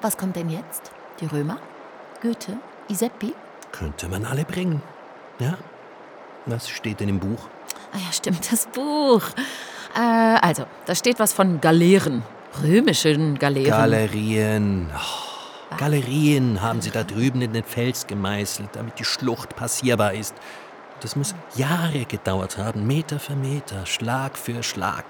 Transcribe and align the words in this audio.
Was 0.00 0.16
kommt 0.16 0.36
denn 0.36 0.48
jetzt? 0.48 0.90
Die 1.20 1.26
Römer? 1.26 1.58
Goethe? 2.22 2.56
Iseppi? 2.88 3.34
Könnte 3.72 4.08
man 4.08 4.24
alle 4.24 4.44
bringen. 4.44 4.82
Ja? 5.38 5.58
Was 6.46 6.68
steht 6.70 7.00
denn 7.00 7.08
im 7.08 7.18
Buch? 7.18 7.48
Ah 7.92 7.98
ja, 7.98 8.12
stimmt, 8.12 8.50
das 8.50 8.66
Buch. 8.66 9.22
Äh, 9.94 9.98
also, 10.00 10.64
da 10.86 10.94
steht 10.94 11.18
was 11.18 11.32
von 11.32 11.60
Galeeren. 11.60 12.22
Römischen 12.62 13.38
Galeeren. 13.38 13.70
Galerien. 13.70 14.90
Oh, 14.94 15.76
Galerien 15.76 16.62
haben 16.62 16.80
sie 16.80 16.90
da 16.90 17.04
drüben 17.04 17.42
in 17.42 17.52
den 17.52 17.64
Fels 17.64 18.06
gemeißelt, 18.06 18.70
damit 18.72 18.98
die 18.98 19.04
Schlucht 19.04 19.54
passierbar 19.54 20.14
ist. 20.14 20.34
Das 21.00 21.16
muss 21.16 21.34
Jahre 21.56 22.04
gedauert 22.04 22.58
haben, 22.58 22.86
Meter 22.86 23.18
für 23.18 23.34
Meter, 23.36 23.86
Schlag 23.86 24.36
für 24.36 24.62
Schlag. 24.62 25.04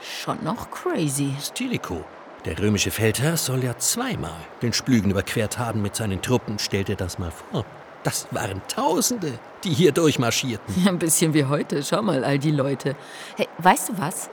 Schon 0.00 0.42
noch 0.44 0.70
crazy. 0.70 1.34
Stilicho, 1.40 2.04
der 2.44 2.58
römische 2.58 2.90
Feldherr, 2.90 3.36
soll 3.36 3.64
ja 3.64 3.76
zweimal 3.78 4.40
den 4.62 4.72
Splügen 4.72 5.10
überquert 5.10 5.58
haben 5.58 5.82
mit 5.82 5.96
seinen 5.96 6.22
Truppen. 6.22 6.58
Stell 6.58 6.84
dir 6.84 6.96
das 6.96 7.18
mal 7.18 7.30
vor. 7.30 7.64
Das 8.02 8.26
waren 8.32 8.60
Tausende, 8.66 9.38
die 9.62 9.72
hier 9.72 9.92
durchmarschierten. 9.92 10.82
Ja, 10.82 10.90
ein 10.90 10.98
bisschen 10.98 11.34
wie 11.34 11.44
heute. 11.44 11.82
Schau 11.82 12.02
mal, 12.02 12.24
all 12.24 12.38
die 12.38 12.50
Leute. 12.50 12.96
Hey, 13.36 13.48
weißt 13.58 13.90
du 13.90 13.98
was? 13.98 14.28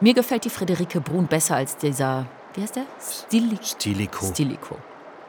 Mir 0.00 0.12
gefällt 0.12 0.44
die 0.44 0.50
Friederike 0.50 1.00
Brun 1.00 1.26
besser 1.26 1.56
als 1.56 1.76
dieser. 1.76 2.26
Wie 2.52 2.62
heißt 2.62 2.76
der? 2.76 2.84
Stili 3.00 3.58
Stilicho. 3.62 4.26
Stilicho. 4.26 4.78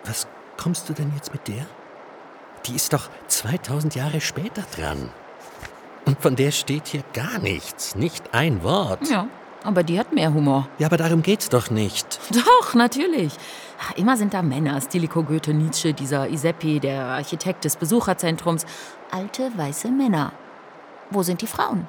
Was 0.04 0.28
kommst 0.58 0.90
du 0.90 0.94
denn 0.94 1.12
jetzt 1.16 1.32
mit 1.32 1.48
der? 1.48 1.66
Die 2.66 2.76
ist 2.76 2.92
doch 2.94 3.10
2000 3.28 3.96
Jahre 3.96 4.20
später 4.20 4.64
dran. 4.76 5.10
Und 6.06 6.22
von 6.22 6.36
der 6.36 6.52
steht 6.52 6.88
hier 6.88 7.04
gar 7.14 7.40
nichts. 7.40 7.96
Nicht 7.96 8.34
ein 8.34 8.64
Wort. 8.64 9.08
Ja, 9.10 9.28
aber 9.64 9.84
die 9.84 10.00
hat 10.00 10.14
mehr 10.14 10.34
Humor. 10.34 10.68
Ja, 10.78 10.88
aber 10.88 10.98
darum 10.98 11.22
geht's 11.22 11.50
doch 11.50 11.70
nicht. 11.70 12.20
Doch, 12.32 12.74
natürlich. 12.74 13.34
Immer 13.96 14.18
sind 14.18 14.34
da 14.34 14.42
Männer. 14.42 14.80
Stilicho, 14.82 15.24
Goethe, 15.24 15.54
Nietzsche, 15.54 15.94
dieser 15.94 16.30
Iseppi, 16.30 16.80
der 16.80 17.04
Architekt 17.06 17.66
des 17.66 17.76
Besucherzentrums. 17.76 18.66
Alte, 19.12 19.52
weiße 19.56 19.90
Männer. 19.90 20.32
Wo 21.10 21.24
sind 21.24 21.42
die 21.42 21.48
Frauen? 21.48 21.88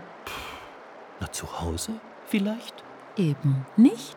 Na, 1.20 1.30
zu 1.30 1.60
Hause 1.60 1.92
vielleicht? 2.26 2.84
Eben 3.16 3.66
nicht. 3.76 4.16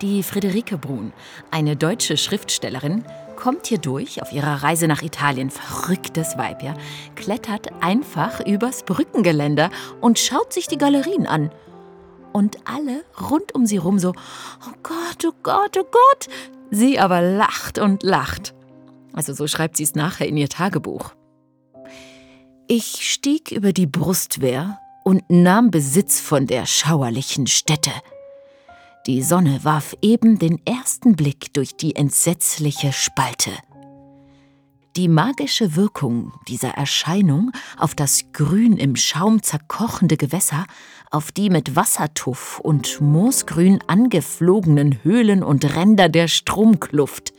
Die 0.00 0.22
Friederike 0.22 0.78
Brun, 0.78 1.12
eine 1.50 1.76
deutsche 1.76 2.16
Schriftstellerin, 2.16 3.04
kommt 3.36 3.66
hier 3.66 3.78
durch 3.78 4.22
auf 4.22 4.32
ihrer 4.32 4.62
Reise 4.62 4.86
nach 4.86 5.02
Italien. 5.02 5.50
Verrücktes 5.50 6.36
Weib, 6.38 6.62
ja. 6.62 6.74
Klettert 7.16 7.68
einfach 7.80 8.40
übers 8.44 8.82
Brückengeländer 8.84 9.70
und 10.00 10.18
schaut 10.18 10.52
sich 10.52 10.68
die 10.68 10.78
Galerien 10.78 11.26
an. 11.26 11.50
Und 12.32 12.58
alle 12.64 13.04
rund 13.30 13.54
um 13.54 13.66
sie 13.66 13.76
rum 13.76 13.98
so, 13.98 14.10
oh 14.10 14.72
Gott, 14.82 15.24
oh 15.26 15.34
Gott, 15.42 15.76
oh 15.78 15.84
Gott. 15.84 16.28
Sie 16.70 16.98
aber 16.98 17.20
lacht 17.20 17.78
und 17.78 18.02
lacht. 18.02 18.54
Also 19.12 19.34
so 19.34 19.46
schreibt 19.46 19.76
sie 19.76 19.82
es 19.82 19.94
nachher 19.94 20.26
in 20.26 20.36
ihr 20.36 20.48
Tagebuch. 20.48 21.12
Ich 22.66 23.10
stieg 23.10 23.50
über 23.50 23.72
die 23.72 23.86
Brustwehr 23.86 24.78
und 25.04 25.22
nahm 25.28 25.70
Besitz 25.70 26.20
von 26.20 26.46
der 26.46 26.64
schauerlichen 26.64 27.46
Stätte. 27.46 27.90
Die 29.06 29.22
Sonne 29.22 29.64
warf 29.64 29.96
eben 30.00 30.38
den 30.38 30.64
ersten 30.64 31.16
Blick 31.16 31.52
durch 31.52 31.76
die 31.76 31.96
entsetzliche 31.96 32.92
Spalte. 32.92 33.50
Die 34.96 35.08
magische 35.08 35.74
Wirkung 35.74 36.34
dieser 36.48 36.72
Erscheinung 36.72 37.50
auf 37.78 37.94
das 37.94 38.24
grün 38.34 38.76
im 38.76 38.94
Schaum 38.94 39.42
zerkochende 39.42 40.18
Gewässer, 40.18 40.66
auf 41.10 41.32
die 41.32 41.48
mit 41.48 41.76
Wassertuff 41.76 42.60
und 42.60 43.00
Moosgrün 43.00 43.80
angeflogenen 43.86 45.02
Höhlen 45.02 45.42
und 45.42 45.76
Ränder 45.76 46.10
der 46.10 46.28
Stromkluft. 46.28 47.32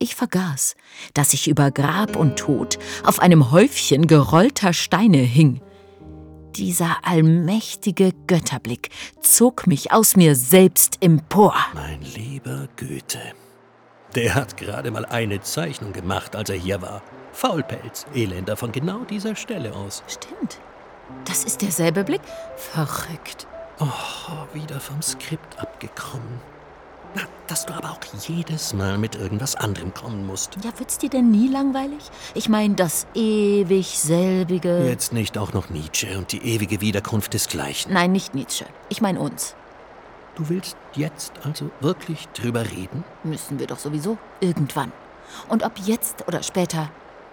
Ich 0.00 0.16
vergaß, 0.16 0.74
dass 1.14 1.32
ich 1.32 1.46
über 1.46 1.70
Grab 1.70 2.16
und 2.16 2.36
Tod 2.36 2.78
auf 3.04 3.20
einem 3.20 3.52
Häufchen 3.52 4.08
gerollter 4.08 4.72
Steine 4.72 5.18
hing. 5.18 5.60
Dieser 6.56 6.96
allmächtige 7.04 8.10
Götterblick 8.26 8.90
zog 9.20 9.68
mich 9.68 9.92
aus 9.92 10.16
mir 10.16 10.34
selbst 10.34 10.98
empor. 11.02 11.54
Mein 11.74 12.02
lieber 12.02 12.68
Goethe. 12.76 13.34
Der 14.16 14.34
hat 14.34 14.56
gerade 14.56 14.90
mal 14.90 15.04
eine 15.04 15.42
Zeichnung 15.42 15.92
gemacht, 15.92 16.34
als 16.34 16.48
er 16.48 16.56
hier 16.56 16.80
war. 16.80 17.02
Faulpelz, 17.32 18.06
Elender 18.14 18.56
von 18.56 18.72
genau 18.72 19.04
dieser 19.04 19.36
Stelle 19.36 19.74
aus. 19.74 20.02
Stimmt. 20.08 20.58
Das 21.26 21.44
ist 21.44 21.60
derselbe 21.60 22.02
Blick. 22.02 22.22
Verrückt. 22.56 23.46
Oh, 23.78 24.54
wieder 24.54 24.80
vom 24.80 25.02
Skript 25.02 25.58
abgekommen. 25.58 26.40
Na, 27.14 27.22
dass 27.46 27.66
du 27.66 27.74
aber 27.74 27.90
auch 27.90 28.00
jedes 28.26 28.72
Mal 28.72 28.96
mit 28.96 29.16
irgendwas 29.16 29.54
anderem 29.54 29.92
kommen 29.92 30.26
musst. 30.26 30.56
Ja, 30.64 30.70
wird's 30.78 30.96
dir 30.96 31.10
denn 31.10 31.30
nie 31.30 31.48
langweilig? 31.48 32.10
Ich 32.34 32.48
meine, 32.48 32.74
das 32.74 33.06
ewig 33.14 33.98
selbige. 33.98 34.86
Jetzt 34.86 35.12
nicht 35.12 35.36
auch 35.36 35.52
noch 35.52 35.68
Nietzsche 35.68 36.16
und 36.16 36.32
die 36.32 36.42
ewige 36.42 36.80
Wiederkunft 36.80 37.34
desgleichen. 37.34 37.92
Nein, 37.92 38.12
nicht 38.12 38.34
Nietzsche. 38.34 38.64
Ich 38.88 39.02
meine 39.02 39.20
uns. 39.20 39.54
Du 40.36 40.48
willst 40.50 40.76
jetzt 40.92 41.32
also 41.44 41.70
wirklich 41.80 42.28
drüber 42.28 42.62
reden? 42.70 43.04
Müssen 43.24 43.58
wir 43.58 43.66
doch 43.66 43.78
sowieso. 43.78 44.18
Irgendwann. 44.40 44.92
Und 45.48 45.64
ob 45.64 45.78
jetzt 45.78 46.28
oder 46.28 46.42
später, 46.42 46.90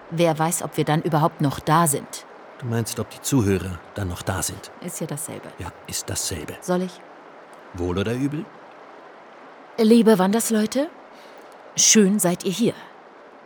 wer 0.10 0.40
weiß, 0.40 0.64
ob 0.64 0.78
wir 0.78 0.86
dann 0.86 1.02
überhaupt 1.02 1.42
noch 1.42 1.60
da 1.60 1.86
sind. 1.86 2.26
Du 2.60 2.66
meinst, 2.66 2.98
ob 3.00 3.10
die 3.10 3.22
Zuhörer 3.22 3.78
dann 3.94 4.08
noch 4.08 4.22
da 4.22 4.42
sind? 4.42 4.72
Ist 4.80 5.02
ja 5.02 5.08
dasselbe. 5.08 5.50
Ja, 5.60 5.72
ist 5.86 6.10
dasselbe. 6.10 6.56
Soll 6.62 6.84
ich? 6.84 7.02
Wohl 7.74 7.98
oder 7.98 8.14
übel? 8.14 8.46
Liebe 9.78 10.18
Wandersleute, 10.18 10.88
schön 11.76 12.20
seid 12.20 12.46
ihr 12.46 12.52
hier. 12.52 12.74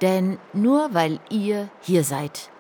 Denn 0.02 0.38
nur 0.54 0.94
weil 0.94 1.20
ihr 1.30 1.70
hier 1.82 2.04
seid, 2.04 2.52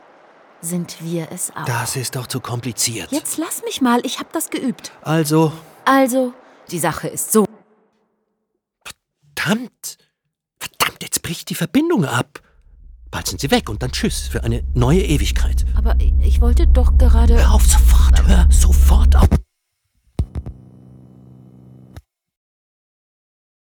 sind 0.61 0.97
wir 1.03 1.27
es 1.31 1.51
auch. 1.55 1.65
Das 1.65 1.95
ist 1.95 2.15
doch 2.15 2.25
zu 2.25 2.39
kompliziert. 2.39 3.11
Jetzt 3.11 3.37
lass 3.37 3.61
mich 3.63 3.81
mal, 3.81 4.03
ich 4.03 4.19
hab 4.19 4.33
das 4.33 4.49
geübt. 4.49 4.91
Also, 5.03 5.51
Also, 5.85 6.33
die 6.71 6.79
Sache 6.79 7.07
ist 7.07 7.31
so. 7.31 7.45
verdammt. 9.35 9.97
Verdammt, 10.59 11.01
jetzt 11.01 11.21
bricht 11.21 11.49
die 11.49 11.55
Verbindung 11.55 12.05
ab. 12.05 12.41
Bald 13.11 13.27
sind 13.27 13.39
sie 13.39 13.51
weg 13.51 13.69
und 13.69 13.81
dann 13.83 13.91
tschüss 13.91 14.27
für 14.27 14.43
eine 14.43 14.63
neue 14.73 15.01
Ewigkeit. 15.01 15.65
Aber 15.75 15.95
ich 16.21 16.41
wollte 16.41 16.67
doch 16.67 16.97
gerade. 16.97 17.37
Hör 17.37 17.53
auf 17.53 17.65
sofort. 17.65 18.06